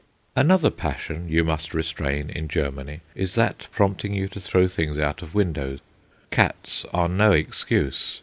Another 0.35 0.71
passion 0.71 1.29
you 1.29 1.43
must 1.43 1.75
restrain 1.75 2.31
in 2.31 2.47
Germany 2.47 3.01
is 3.13 3.35
that 3.35 3.67
prompting 3.71 4.15
you 4.15 4.27
to 4.29 4.41
throw 4.41 4.67
things 4.67 4.97
out 4.97 5.21
of 5.21 5.35
window. 5.35 5.77
Cats 6.31 6.87
are 6.91 7.07
no 7.07 7.33
excuse. 7.33 8.19